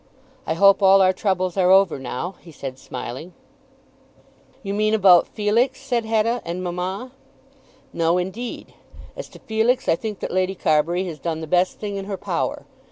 [0.47, 3.33] "I hope all our troubles are over now," he said smiling.
[4.63, 7.11] "You mean about Felix," said Hetta, "and mamma?"
[7.93, 8.73] "No, indeed.
[9.15, 12.17] As to Felix I think that Lady Carbury has done the best thing in her
[12.17, 12.65] power.